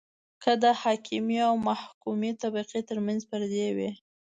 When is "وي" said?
3.77-3.91